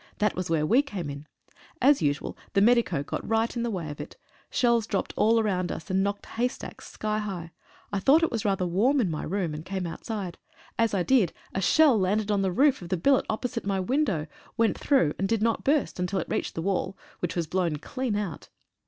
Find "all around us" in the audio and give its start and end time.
5.15-5.91